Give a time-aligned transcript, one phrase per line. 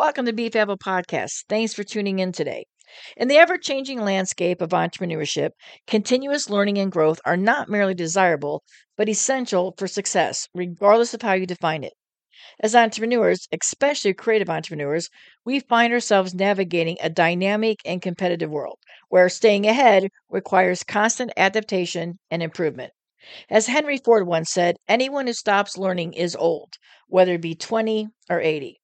[0.00, 1.44] Welcome to Beef Podcast.
[1.50, 2.64] Thanks for tuning in today.
[3.18, 5.50] In the ever changing landscape of entrepreneurship,
[5.86, 8.62] continuous learning and growth are not merely desirable,
[8.96, 11.92] but essential for success, regardless of how you define it.
[12.60, 15.10] As entrepreneurs, especially creative entrepreneurs,
[15.44, 18.78] we find ourselves navigating a dynamic and competitive world
[19.10, 22.94] where staying ahead requires constant adaptation and improvement.
[23.50, 28.08] As Henry Ford once said, anyone who stops learning is old, whether it be 20
[28.30, 28.79] or 80.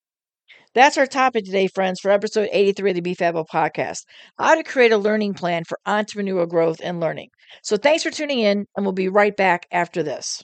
[0.77, 4.01] That's our topic today, friends, for episode 83 of the Be Fabbo podcast
[4.39, 7.31] how to create a learning plan for entrepreneurial growth and learning.
[7.63, 10.43] So thanks for tuning in, and we'll be right back after this.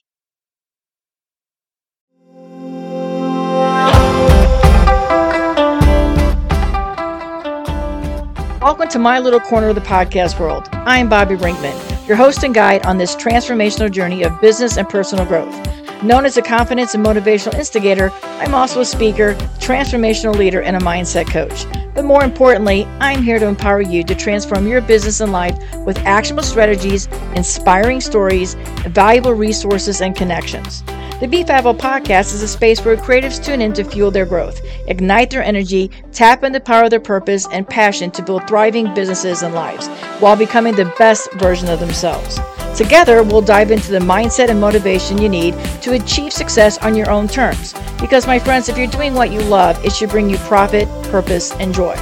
[8.62, 10.66] Welcome to my little corner of the podcast world.
[10.72, 15.26] I'm Bobby Brinkman, your host and guide on this transformational journey of business and personal
[15.26, 15.81] growth.
[16.02, 20.80] Known as a confidence and motivational instigator, I'm also a speaker, transformational leader, and a
[20.80, 21.64] mindset coach.
[21.94, 25.98] But more importantly, I'm here to empower you to transform your business and life with
[25.98, 28.54] actionable strategies, inspiring stories,
[28.88, 30.82] valuable resources, and connections.
[31.20, 34.60] The Be Fabbo podcast is a space where creatives tune in to fuel their growth,
[34.88, 38.92] ignite their energy, tap into the power of their purpose and passion to build thriving
[38.92, 39.86] businesses and lives
[40.18, 42.40] while becoming the best version of themselves.
[42.82, 47.08] Together, we'll dive into the mindset and motivation you need to achieve success on your
[47.12, 47.74] own terms.
[48.00, 51.52] Because, my friends, if you're doing what you love, it should bring you profit, purpose,
[51.60, 51.94] and joy.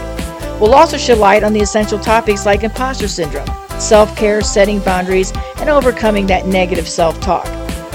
[0.59, 3.47] We'll also shed light on the essential topics like imposter syndrome,
[3.79, 7.47] self care, setting boundaries, and overcoming that negative self talk.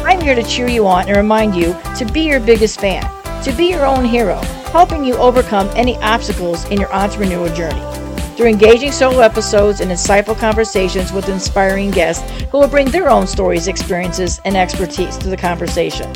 [0.06, 3.02] I'm here to cheer you on and remind you to be your biggest fan,
[3.44, 4.36] to be your own hero,
[4.72, 8.05] helping you overcome any obstacles in your entrepreneurial journey
[8.36, 13.26] through engaging solo episodes and insightful conversations with inspiring guests who will bring their own
[13.26, 16.12] stories, experiences, and expertise to the conversation.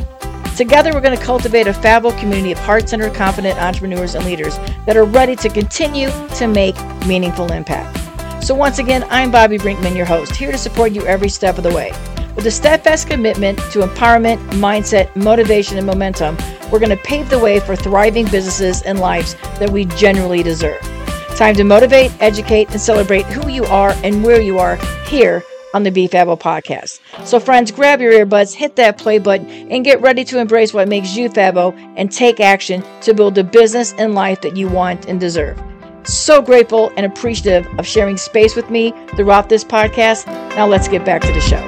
[0.57, 4.57] Together, we're going to cultivate a fabulous community of heart centered, confident entrepreneurs and leaders
[4.85, 7.97] that are ready to continue to make meaningful impact.
[8.43, 11.63] So, once again, I'm Bobby Brinkman, your host, here to support you every step of
[11.63, 11.93] the way.
[12.35, 16.37] With a steadfast commitment to empowerment, mindset, motivation, and momentum,
[16.69, 20.98] we're going to pave the way for thriving businesses and lives that we genuinely deserve.
[21.35, 24.75] Time to motivate, educate, and celebrate who you are and where you are
[25.05, 26.99] here on the Be Fabbo podcast.
[27.25, 30.87] So, friends, grab your earbuds, hit that play button, and get ready to embrace what
[30.87, 35.07] makes you Fabbo and take action to build the business and life that you want
[35.07, 35.61] and deserve.
[36.03, 40.25] So grateful and appreciative of sharing space with me throughout this podcast.
[40.55, 41.63] Now, let's get back to the show.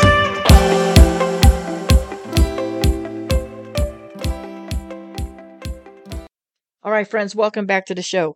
[6.84, 8.36] All right, friends, welcome back to the show.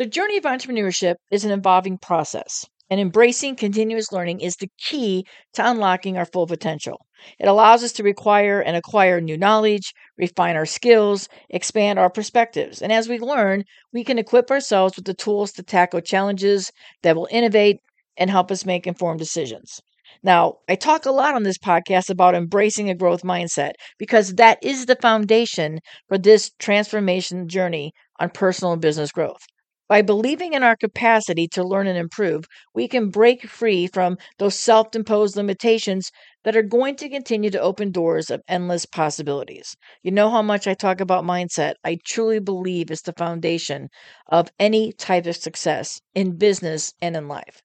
[0.00, 5.26] The journey of entrepreneurship is an evolving process, and embracing continuous learning is the key
[5.52, 7.04] to unlocking our full potential.
[7.38, 12.80] It allows us to require and acquire new knowledge, refine our skills, expand our perspectives.
[12.80, 16.72] And as we learn, we can equip ourselves with the tools to tackle challenges
[17.02, 17.76] that will innovate
[18.16, 19.82] and help us make informed decisions.
[20.22, 24.56] Now, I talk a lot on this podcast about embracing a growth mindset because that
[24.62, 29.42] is the foundation for this transformation journey on personal and business growth.
[29.90, 34.54] By believing in our capacity to learn and improve, we can break free from those
[34.58, 36.10] self imposed limitations
[36.44, 39.76] that are going to continue to open doors of endless possibilities.
[40.02, 41.74] You know how much I talk about mindset.
[41.84, 43.90] I truly believe it's the foundation
[44.28, 47.60] of any type of success in business and in life.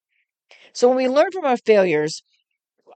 [0.74, 2.22] So when we learn from our failures,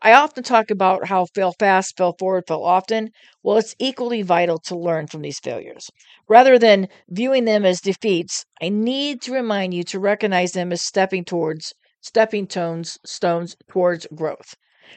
[0.02, 3.12] I often talk about how fail fast, fail forward, fail often.
[3.44, 5.90] Well, it's equally vital to learn from these failures.
[6.28, 10.82] Rather than viewing them as defeats, I need to remind you to recognize them as
[10.82, 14.56] stepping towards stepping stones stones towards growth.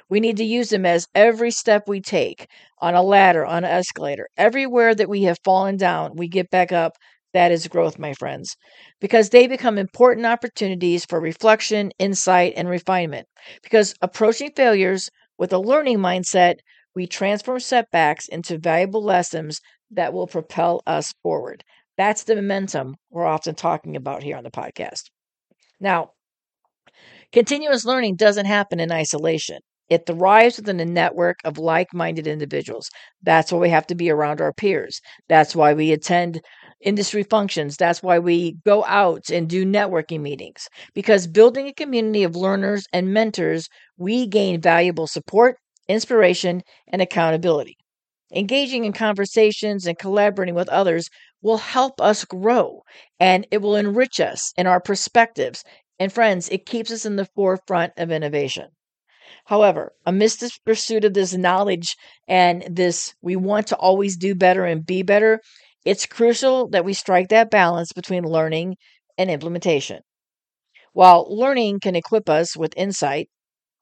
[0.09, 2.49] We need to use them as every step we take
[2.81, 4.29] on a ladder, on an escalator.
[4.37, 6.97] Everywhere that we have fallen down, we get back up
[7.33, 8.57] that is growth, my friends,
[9.01, 13.27] because they become important opportunities for reflection, insight, and refinement.
[13.63, 16.57] Because approaching failures with a learning mindset,
[16.95, 19.61] we transform setbacks into valuable lessons
[19.91, 21.65] that will propel us forward.
[21.97, 25.05] That's the momentum we're often talking about here on the podcast.
[25.81, 26.13] Now,
[27.33, 29.59] continuous learning doesn't happen in isolation.
[29.89, 32.89] It thrives within a network of like minded individuals.
[33.23, 35.01] That's why we have to be around our peers.
[35.29, 36.41] That's why we attend
[36.83, 37.77] industry functions.
[37.77, 42.85] That's why we go out and do networking meetings because building a community of learners
[42.93, 45.57] and mentors, we gain valuable support,
[45.89, 47.77] inspiration, and accountability.
[48.35, 51.09] Engaging in conversations and collaborating with others
[51.43, 52.83] will help us grow
[53.21, 55.65] and it will enrich us in our perspectives.
[55.99, 58.69] And friends, it keeps us in the forefront of innovation.
[59.47, 61.97] However, amidst this pursuit of this knowledge
[62.29, 65.41] and this, we want to always do better and be better,
[65.85, 68.77] It's crucial that we strike that balance between learning
[69.17, 70.01] and implementation.
[70.95, 73.29] While learning can equip us with insight,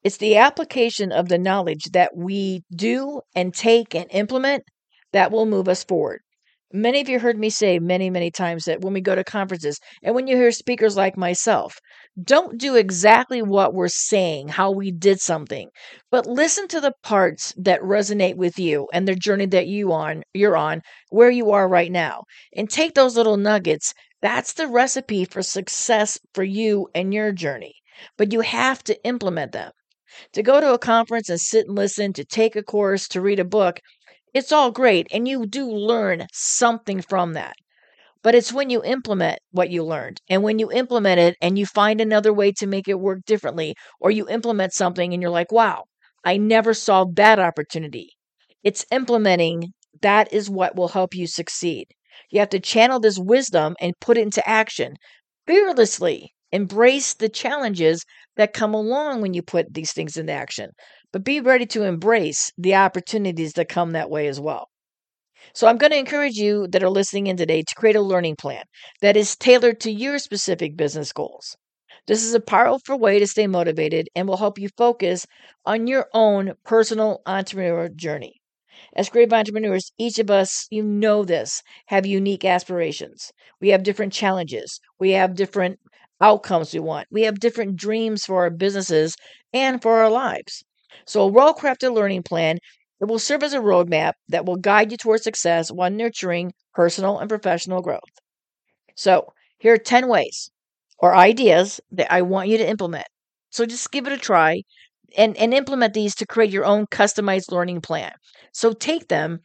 [0.03, 4.65] it's the application of the knowledge that we do and take and implement
[5.13, 6.21] that will move us forward.
[6.73, 9.79] Many of you heard me say many, many times that when we go to conferences
[10.03, 11.79] and when you hear speakers like myself,
[12.23, 15.69] don't do exactly what we're saying, how we did something,
[16.09, 20.23] but listen to the parts that resonate with you and the journey that you on
[20.33, 22.23] you're on, where you are right now,
[22.55, 23.93] and take those little nuggets.
[24.21, 27.73] That's the recipe for success for you and your journey.
[28.17, 29.71] But you have to implement them.
[30.33, 33.39] To go to a conference and sit and listen, to take a course, to read
[33.39, 33.79] a book,
[34.33, 35.07] it's all great.
[35.11, 37.55] And you do learn something from that.
[38.23, 41.65] But it's when you implement what you learned and when you implement it and you
[41.67, 45.51] find another way to make it work differently, or you implement something and you're like,
[45.51, 45.85] wow,
[46.25, 48.11] I never saw that opportunity.
[48.63, 51.87] It's implementing that is what will help you succeed.
[52.31, 54.95] You have to channel this wisdom and put it into action
[55.45, 56.33] fearlessly.
[56.51, 58.03] Embrace the challenges
[58.35, 60.71] that come along when you put these things into action
[61.11, 64.69] but be ready to embrace the opportunities that come that way as well.
[65.53, 68.35] So, I'm going to encourage you that are listening in today to create a learning
[68.35, 68.65] plan
[68.99, 71.55] that is tailored to your specific business goals.
[72.05, 75.25] This is a powerful way to stay motivated and will help you focus
[75.65, 78.41] on your own personal entrepreneur journey.
[78.95, 83.33] As creative entrepreneurs, each of us, you know this, have unique aspirations.
[83.59, 84.79] We have different challenges.
[84.99, 85.79] We have different
[86.21, 87.07] outcomes we want.
[87.11, 89.15] We have different dreams for our businesses
[89.53, 90.63] and for our lives.
[91.05, 92.57] So, a well crafted learning plan
[92.99, 97.19] it will serve as a roadmap that will guide you towards success while nurturing personal
[97.19, 98.19] and professional growth.
[98.95, 100.49] So, here are 10 ways
[100.97, 103.07] or ideas that I want you to implement.
[103.49, 104.63] So, just give it a try
[105.17, 108.13] and, and implement these to create your own customized learning plan.
[108.53, 109.43] So, take them,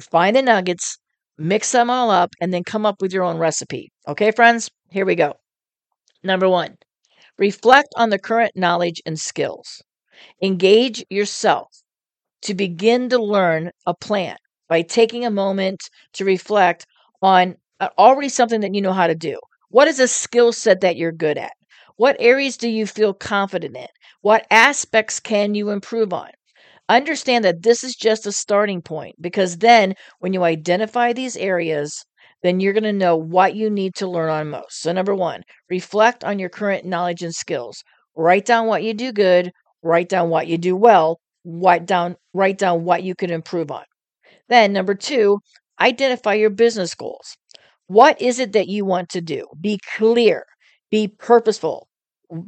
[0.00, 0.98] find the nuggets,
[1.38, 3.92] mix them all up, and then come up with your own recipe.
[4.08, 4.70] Okay, friends?
[4.90, 5.34] Here we go.
[6.24, 6.78] Number one,
[7.38, 9.82] reflect on the current knowledge and skills.
[10.42, 11.68] Engage yourself
[12.42, 14.36] to begin to learn a plan
[14.68, 15.80] by taking a moment
[16.12, 16.86] to reflect
[17.22, 19.38] on uh, already something that you know how to do.
[19.70, 21.52] What is a skill set that you're good at?
[21.96, 23.86] What areas do you feel confident in?
[24.20, 26.30] What aspects can you improve on?
[26.88, 32.04] Understand that this is just a starting point because then when you identify these areas,
[32.42, 34.80] then you're going to know what you need to learn on most.
[34.82, 37.82] So, number one, reflect on your current knowledge and skills.
[38.16, 39.50] Write down what you do good,
[39.84, 43.84] write down what you do well, write down write down what you can improve on.
[44.48, 45.38] Then number 2,
[45.80, 47.36] identify your business goals.
[47.86, 49.46] What is it that you want to do?
[49.60, 50.46] Be clear,
[50.90, 51.88] be purposeful,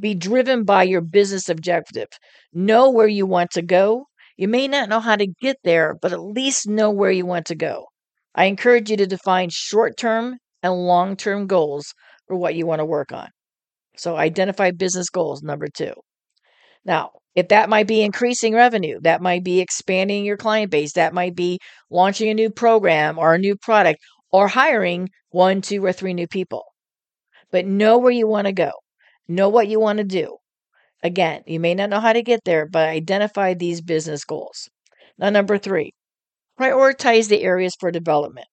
[0.00, 2.08] be driven by your business objective.
[2.52, 4.06] Know where you want to go.
[4.36, 7.46] You may not know how to get there, but at least know where you want
[7.46, 7.86] to go.
[8.34, 11.94] I encourage you to define short term and long term goals
[12.26, 13.28] for what you want to work on.
[13.96, 15.94] So, identify business goals, number two.
[16.84, 21.12] Now, if that might be increasing revenue, that might be expanding your client base, that
[21.12, 21.58] might be
[21.90, 24.00] launching a new program or a new product
[24.32, 26.64] or hiring one, two, or three new people.
[27.52, 28.72] But know where you want to go,
[29.28, 30.38] know what you want to do.
[31.02, 34.70] Again, you may not know how to get there, but identify these business goals.
[35.18, 35.92] Now, number three,
[36.58, 38.46] prioritize the areas for development.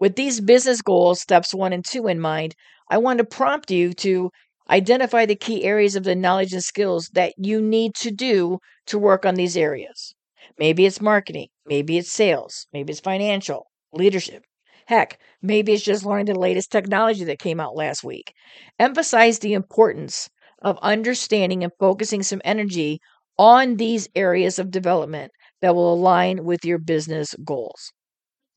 [0.00, 2.54] With these business goals, steps one and two in mind,
[2.90, 4.30] I want to prompt you to
[4.70, 8.98] Identify the key areas of the knowledge and skills that you need to do to
[8.98, 10.14] work on these areas.
[10.58, 14.44] Maybe it's marketing, maybe it's sales, maybe it's financial, leadership.
[14.86, 18.32] Heck, maybe it's just learning the latest technology that came out last week.
[18.78, 20.28] Emphasize the importance
[20.62, 23.00] of understanding and focusing some energy
[23.38, 27.92] on these areas of development that will align with your business goals.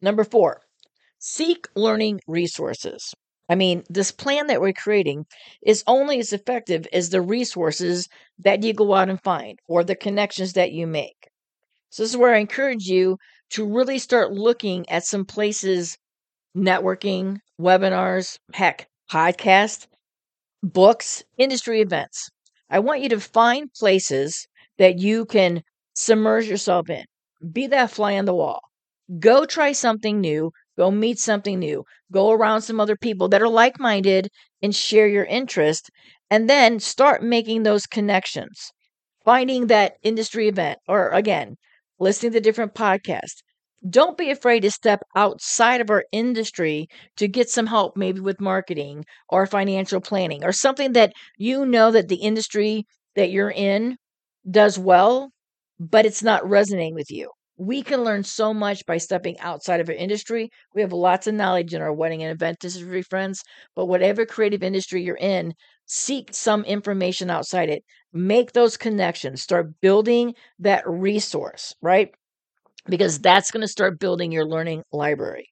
[0.01, 0.61] Number four,
[1.19, 3.13] seek learning resources.
[3.51, 5.27] I mean, this plan that we're creating
[5.61, 9.95] is only as effective as the resources that you go out and find or the
[9.95, 11.29] connections that you make.
[11.91, 13.17] So, this is where I encourage you
[13.51, 15.97] to really start looking at some places,
[16.57, 19.87] networking, webinars, heck, podcasts,
[20.63, 22.29] books, industry events.
[22.69, 25.63] I want you to find places that you can
[25.95, 27.05] submerge yourself in.
[27.51, 28.61] Be that fly on the wall.
[29.19, 30.51] Go try something new.
[30.77, 31.85] Go meet something new.
[32.11, 34.29] Go around some other people that are like minded
[34.61, 35.89] and share your interest.
[36.29, 38.71] And then start making those connections.
[39.25, 41.57] Finding that industry event, or again,
[41.99, 43.41] listening to different podcasts.
[43.89, 46.87] Don't be afraid to step outside of our industry
[47.17, 51.89] to get some help, maybe with marketing or financial planning or something that you know
[51.91, 52.85] that the industry
[53.15, 53.97] that you're in
[54.49, 55.31] does well,
[55.79, 57.31] but it's not resonating with you.
[57.57, 60.49] We can learn so much by stepping outside of our industry.
[60.75, 63.43] We have lots of knowledge in our wedding and event industry, friends,
[63.75, 65.53] but whatever creative industry you're in,
[65.85, 67.83] seek some information outside it.
[68.11, 69.41] Make those connections.
[69.41, 72.13] Start building that resource, right?
[72.87, 75.49] Because that's going to start building your learning library.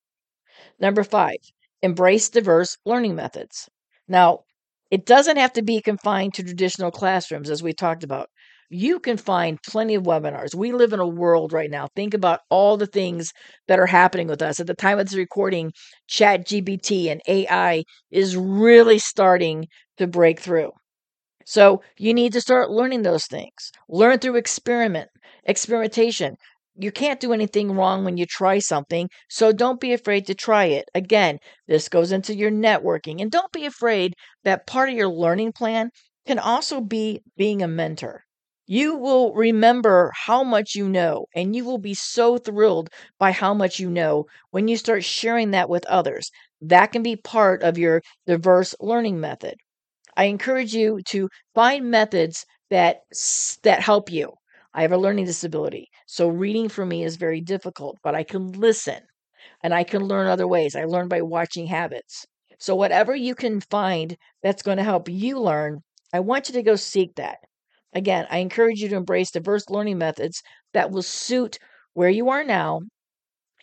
[0.79, 1.37] Number five,
[1.81, 3.69] embrace diverse learning methods.
[4.07, 4.45] Now,
[4.91, 8.29] it doesn't have to be confined to traditional classrooms, as we talked about.
[8.69, 10.55] You can find plenty of webinars.
[10.55, 11.87] We live in a world right now.
[11.95, 13.31] Think about all the things
[13.67, 14.59] that are happening with us.
[14.59, 15.71] At the time of this recording,
[16.07, 20.71] Chat GPT and AI is really starting to break through.
[21.45, 23.71] So you need to start learning those things.
[23.89, 25.09] Learn through experiment,
[25.43, 26.37] experimentation
[26.81, 30.65] you can't do anything wrong when you try something, so don't be afraid to try
[30.65, 30.85] it.
[30.95, 34.13] Again, this goes into your networking, and don't be afraid
[34.45, 35.89] that part of your learning plan
[36.25, 38.23] can also be being a mentor.
[38.69, 43.53] You will remember how much you know, and you will be so thrilled by how
[43.53, 46.31] much you know when you start sharing that with others.
[46.61, 49.55] That can be part of your diverse learning method.
[50.17, 53.01] I encourage you to find methods that
[53.63, 54.33] that help you.
[54.73, 55.89] I have a learning disability.
[56.07, 59.01] So reading for me is very difficult, but I can listen
[59.63, 60.75] and I can learn other ways.
[60.75, 62.25] I learn by watching habits.
[62.59, 65.81] So whatever you can find that's going to help you learn,
[66.13, 67.39] I want you to go seek that.
[67.93, 70.41] Again, I encourage you to embrace diverse learning methods
[70.73, 71.59] that will suit
[71.93, 72.81] where you are now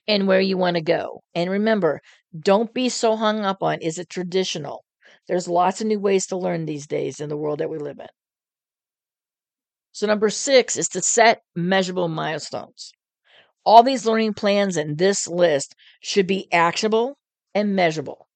[0.08, 1.22] and where you want to go.
[1.34, 2.00] And remember,
[2.38, 4.84] don't be so hung up on is it traditional?
[5.28, 7.98] There's lots of new ways to learn these days in the world that we live
[7.98, 8.08] in.
[9.92, 12.92] So, number six is to set measurable milestones.
[13.64, 17.18] All these learning plans in this list should be actionable
[17.54, 18.28] and measurable.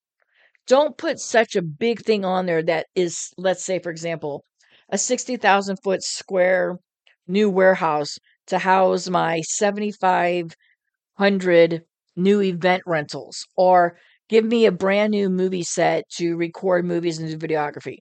[0.66, 4.44] Don't put such a big thing on there that is, let's say, for example,
[4.90, 6.78] a 60,000 foot square
[7.26, 8.18] new warehouse
[8.49, 11.82] to house my 7,500
[12.16, 13.97] new event rentals, or
[14.28, 17.99] give me a brand new movie set to record movies and do videography.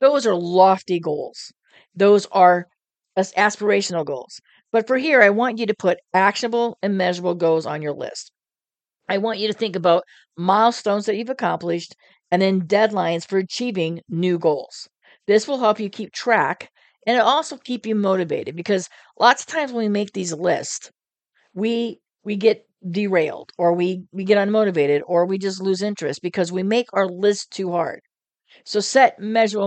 [0.00, 1.52] Those are lofty goals.
[1.94, 2.66] Those are
[3.18, 4.40] aspirational goals.
[4.70, 8.30] But for here, I want you to put actionable and measurable goals on your list.
[9.08, 10.04] I want you to think about
[10.36, 11.96] milestones that you've accomplished
[12.30, 14.88] and then deadlines for achieving new goals.
[15.28, 16.70] This will help you keep track
[17.06, 18.88] and it also keep you motivated because
[19.20, 20.90] lots of times when we make these lists,
[21.54, 26.52] we we get derailed or we we get unmotivated or we just lose interest because
[26.52, 28.00] we make our list too hard.
[28.64, 29.66] So set measurable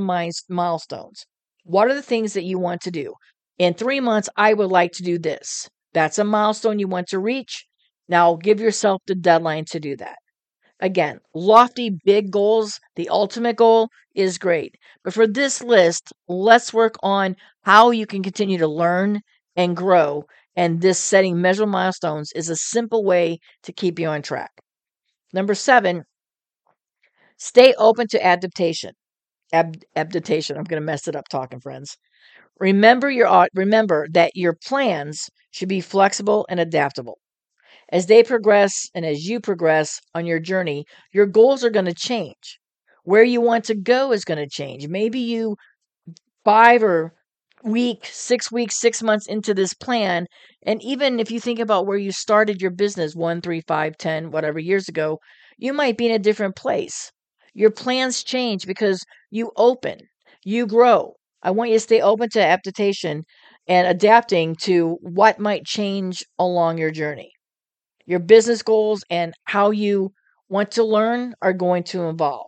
[0.50, 1.26] milestones.
[1.66, 3.16] What are the things that you want to do?
[3.60, 5.70] in three months, I would like to do this.
[5.94, 7.68] That's a milestone you want to reach.
[8.08, 10.20] Now give yourself the deadline to do that.
[10.82, 14.76] Again, lofty, big goals, the ultimate goal is great.
[15.04, 19.22] But for this list, let's work on how you can continue to learn
[19.56, 20.26] and grow.
[20.56, 24.52] And this setting measurable milestones is a simple way to keep you on track.
[25.34, 26.06] Number seven,
[27.38, 28.94] stay open to adaptation.
[29.54, 30.58] Ab- adaptation.
[30.58, 31.98] I'm going to mess it up talking, friends.
[32.60, 37.20] Remember your uh, remember that your plans should be flexible and adaptable.
[37.92, 41.94] As they progress and as you progress on your journey, your goals are going to
[41.94, 42.60] change.
[43.04, 44.88] Where you want to go is going to change.
[44.88, 45.58] Maybe you
[46.44, 47.14] 5 or
[47.64, 50.26] week, 6 weeks, 6 months into this plan,
[50.64, 54.32] and even if you think about where you started your business one, three, five, ten,
[54.32, 55.20] whatever years ago,
[55.58, 57.12] you might be in a different place.
[57.54, 60.00] Your plans change because you open,
[60.44, 63.24] you grow, I want you to stay open to adaptation
[63.68, 67.32] and adapting to what might change along your journey.
[68.12, 70.14] Your business goals and how you
[70.50, 72.48] want to learn are going to evolve.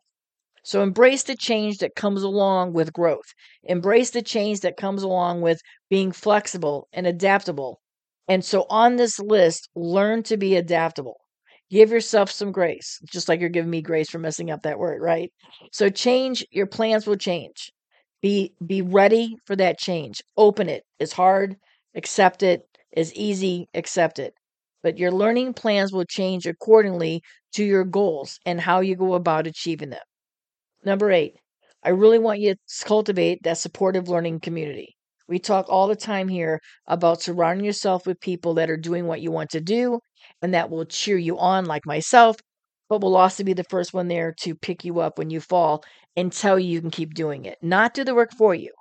[0.63, 3.33] So embrace the change that comes along with growth.
[3.63, 7.79] Embrace the change that comes along with being flexible and adaptable.
[8.27, 11.19] And so on this list, learn to be adaptable.
[11.69, 15.01] Give yourself some grace, just like you're giving me grace for messing up that word,
[15.01, 15.31] right?
[15.71, 17.71] So change, your plans will change.
[18.21, 20.21] Be be ready for that change.
[20.37, 20.83] Open it.
[20.99, 21.57] It's hard.
[21.95, 22.67] Accept it.
[22.91, 23.69] It's easy.
[23.73, 24.33] Accept it.
[24.83, 27.23] But your learning plans will change accordingly
[27.53, 30.03] to your goals and how you go about achieving them.
[30.85, 31.35] Number eight,
[31.83, 34.95] I really want you to cultivate that supportive learning community.
[35.27, 39.21] We talk all the time here about surrounding yourself with people that are doing what
[39.21, 39.99] you want to do
[40.41, 42.37] and that will cheer you on, like myself,
[42.89, 45.83] but will also be the first one there to pick you up when you fall
[46.15, 47.57] and tell you you can keep doing it.
[47.61, 48.71] Not do the work for you,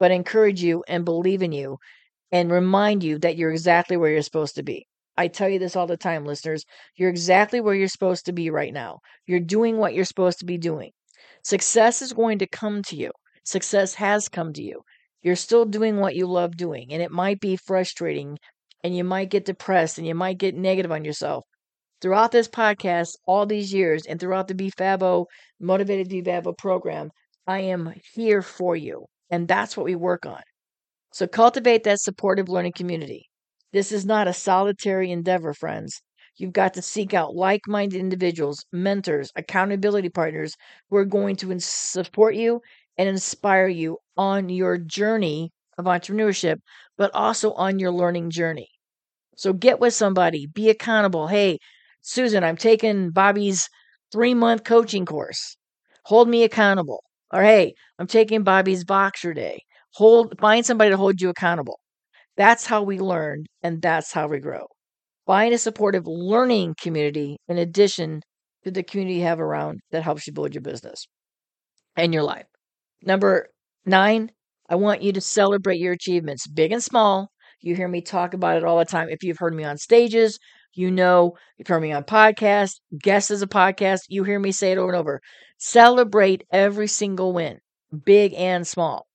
[0.00, 1.78] but encourage you and believe in you
[2.32, 4.86] and remind you that you're exactly where you're supposed to be.
[5.16, 6.64] I tell you this all the time, listeners.
[6.96, 9.00] You're exactly where you're supposed to be right now.
[9.26, 10.90] You're doing what you're supposed to be doing.
[11.44, 13.10] Success is going to come to you.
[13.44, 14.82] Success has come to you.
[15.22, 18.38] You're still doing what you love doing, and it might be frustrating
[18.82, 21.44] and you might get depressed and you might get negative on yourself.
[22.00, 25.26] Throughout this podcast, all these years, and throughout the Be Fabbo
[25.60, 27.10] Motivated Be Fabbo program,
[27.46, 29.04] I am here for you.
[29.30, 30.40] And that's what we work on.
[31.12, 33.29] So cultivate that supportive learning community.
[33.72, 36.02] This is not a solitary endeavor, friends.
[36.36, 40.56] You've got to seek out like minded individuals, mentors, accountability partners
[40.88, 42.62] who are going to support you
[42.96, 46.58] and inspire you on your journey of entrepreneurship,
[46.96, 48.68] but also on your learning journey.
[49.36, 51.26] So get with somebody, be accountable.
[51.28, 51.58] Hey,
[52.02, 53.68] Susan, I'm taking Bobby's
[54.12, 55.56] three month coaching course.
[56.04, 57.02] Hold me accountable.
[57.32, 59.62] Or hey, I'm taking Bobby's boxer Day.
[59.94, 61.80] Hold find somebody to hold you accountable.
[62.40, 64.66] That's how we learn and that's how we grow.
[65.26, 68.22] Find a supportive learning community in addition
[68.64, 71.06] to the community you have around that helps you build your business
[71.96, 72.46] and your life.
[73.02, 73.48] Number
[73.86, 74.32] nine,
[74.68, 77.30] I want you to celebrate your achievements, big and small.
[77.60, 79.08] You hear me talk about it all the time.
[79.10, 80.38] If you've heard me on stages,
[80.74, 84.72] you know, you've heard me on podcasts, guests as a podcast, you hear me say
[84.72, 85.20] it over and over.
[85.58, 87.60] Celebrate every single win,
[88.04, 89.06] big and small.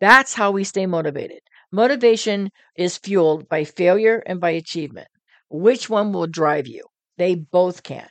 [0.00, 1.40] That's how we stay motivated.
[1.72, 5.08] Motivation is fueled by failure and by achievement.
[5.48, 6.84] Which one will drive you?
[7.16, 8.08] They both can.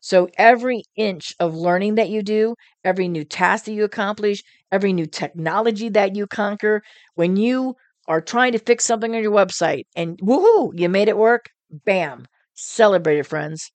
[0.00, 4.42] So every inch of learning that you do, every new task that you accomplish,
[4.72, 6.82] every new technology that you conquer,
[7.14, 7.76] when you
[8.08, 12.26] are trying to fix something on your website and woohoo, you made it work, bam,
[12.54, 13.70] celebrate it, friends.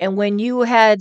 [0.00, 1.00] And when you had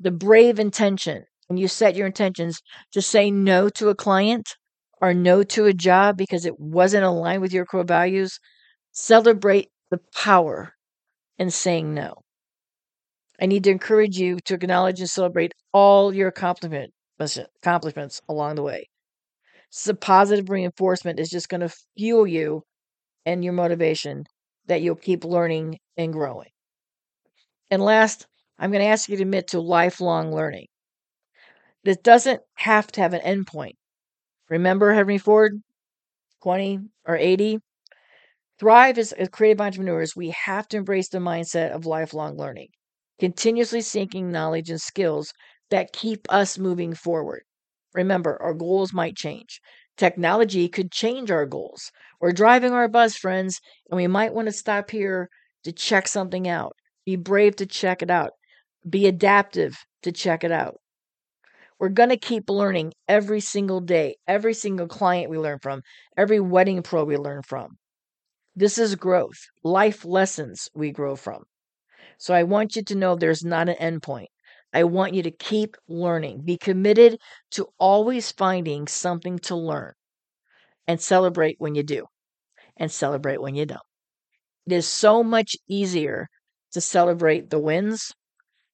[0.00, 2.60] the brave intention and you set your intentions
[2.92, 4.56] to say no to a client
[5.00, 8.38] or no to a job because it wasn't aligned with your core values,
[8.92, 10.74] celebrate the power
[11.38, 12.22] in saying no.
[13.40, 18.62] I need to encourage you to acknowledge and celebrate all your accomplishment, accomplishments along the
[18.62, 18.88] way.
[19.70, 22.62] So positive reinforcement is just going to fuel you
[23.26, 24.24] and your motivation
[24.66, 26.50] that you'll keep learning and growing.
[27.70, 28.26] And last,
[28.58, 30.66] I'm going to ask you to admit to lifelong learning.
[31.82, 33.74] This doesn't have to have an endpoint.
[34.54, 35.60] Remember Henry Ford,
[36.44, 37.58] 20 or 80?
[38.60, 42.68] Thrive as, creative entrepreneurs, we have to embrace the mindset of lifelong learning,
[43.18, 45.32] continuously seeking knowledge and skills
[45.70, 47.42] that keep us moving forward.
[47.94, 49.60] Remember, our goals might change.
[49.96, 51.90] Technology could change our goals.
[52.20, 53.58] We're driving our bus, friends,
[53.90, 55.30] and we might want to stop here
[55.64, 56.76] to check something out.
[57.04, 58.30] Be brave to check it out.
[58.88, 60.76] Be adaptive to check it out.
[61.78, 65.82] We're going to keep learning every single day, every single client we learn from,
[66.16, 67.78] every wedding pro we learn from.
[68.56, 71.44] This is growth, life lessons we grow from.
[72.18, 74.28] So I want you to know there's not an endpoint.
[74.72, 76.42] I want you to keep learning.
[76.44, 77.18] Be committed
[77.52, 79.92] to always finding something to learn
[80.86, 82.06] and celebrate when you do
[82.76, 83.80] and celebrate when you don't.
[84.66, 86.28] It is so much easier
[86.72, 88.12] to celebrate the wins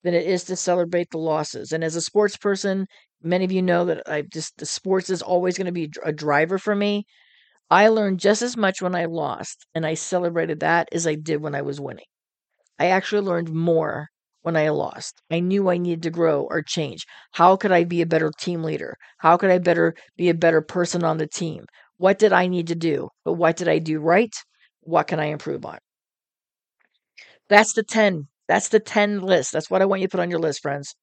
[0.04, 1.72] than it is to celebrate the losses.
[1.72, 2.86] And as a sports person,
[3.22, 6.12] many of you know that I just the sports is always going to be a
[6.12, 7.06] driver for me.
[7.70, 11.42] I learned just as much when I lost and I celebrated that as I did
[11.42, 12.06] when I was winning.
[12.80, 14.08] I actually learned more
[14.42, 15.22] when I lost.
[15.30, 17.06] I knew I needed to grow or change.
[17.34, 18.96] How could I be a better team leader?
[19.18, 21.66] How could I better be a better person on the team?
[21.96, 23.10] What did I need to do?
[23.24, 24.34] But what did I do right?
[24.80, 25.78] What can I improve on?
[27.50, 28.28] That's the 10.
[28.50, 29.52] That's the 10 list.
[29.52, 30.96] That's what I want you to put on your list, friends.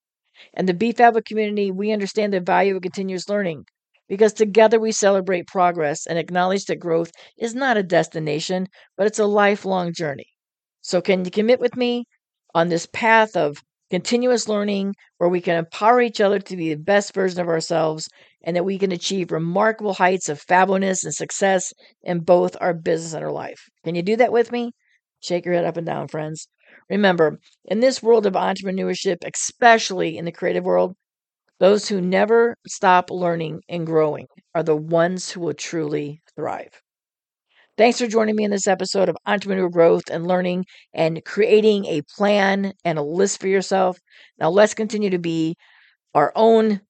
[0.53, 3.63] And the Be Fabbo community, we understand the value of continuous learning
[4.10, 9.17] because together we celebrate progress and acknowledge that growth is not a destination, but it's
[9.17, 10.27] a lifelong journey.
[10.81, 12.03] So, can you commit with me
[12.53, 16.83] on this path of continuous learning where we can empower each other to be the
[16.83, 18.10] best version of ourselves
[18.43, 21.71] and that we can achieve remarkable heights of fabulous and success
[22.03, 23.69] in both our business and our life.
[23.86, 24.73] Can you do that with me?
[25.21, 26.49] Shake your head up and down, friends.
[26.89, 30.95] Remember, in this world of entrepreneurship, especially in the creative world,
[31.60, 36.82] those who never stop learning and growing are the ones who will truly thrive.
[37.77, 42.01] Thanks for joining me in this episode of Entrepreneur Growth and Learning and creating a
[42.15, 43.99] plan and a list for yourself.
[44.39, 45.56] Now let's continue to be
[46.15, 46.82] our own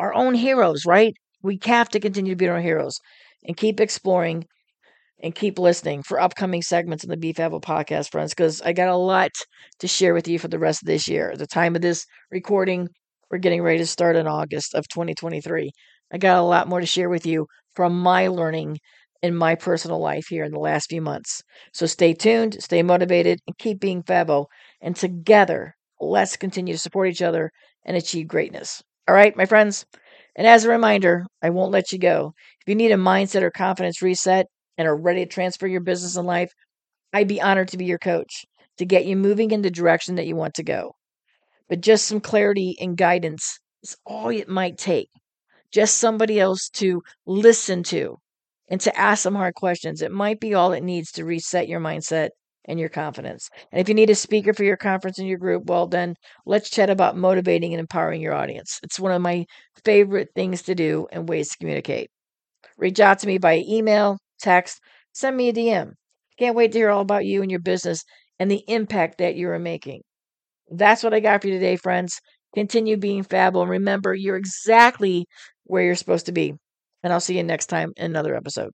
[0.00, 1.14] our own heroes, right?
[1.42, 2.98] We have to continue to be our heroes
[3.44, 4.46] and keep exploring
[5.22, 8.88] and keep listening for upcoming segments in the Be Fabbo podcast, friends, because I got
[8.88, 9.30] a lot
[9.78, 11.30] to share with you for the rest of this year.
[11.30, 12.88] At the time of this recording,
[13.30, 15.70] we're getting ready to start in August of 2023.
[16.12, 18.78] I got a lot more to share with you from my learning
[19.22, 21.42] in my personal life here in the last few months.
[21.72, 24.46] So stay tuned, stay motivated, and keep being Fabbo.
[24.82, 27.50] And together, let's continue to support each other
[27.86, 28.82] and achieve greatness.
[29.08, 29.86] All right, my friends?
[30.36, 32.32] And as a reminder, I won't let you go.
[32.60, 34.46] If you need a mindset or confidence reset
[34.78, 36.52] and are ready to transfer your business and life,
[37.12, 38.44] I'd be honored to be your coach
[38.78, 40.96] to get you moving in the direction that you want to go.
[41.68, 45.08] But just some clarity and guidance is all it might take.
[45.72, 48.18] Just somebody else to listen to
[48.68, 50.02] and to ask some hard questions.
[50.02, 52.30] It might be all it needs to reset your mindset
[52.66, 53.48] and your confidence.
[53.72, 56.14] And if you need a speaker for your conference and your group, well, then
[56.46, 58.80] let's chat about motivating and empowering your audience.
[58.82, 59.44] It's one of my
[59.84, 62.10] favorite things to do and ways to communicate.
[62.78, 64.80] Reach out to me by email, text,
[65.12, 65.94] send me a DM.
[66.38, 68.04] Can't wait to hear all about you and your business
[68.38, 70.02] and the impact that you are making.
[70.70, 72.20] That's what I got for you today, friends.
[72.54, 73.64] Continue being fabulous.
[73.64, 75.26] And remember, you're exactly
[75.64, 76.54] where you're supposed to be.
[77.02, 78.72] And I'll see you next time in another episode.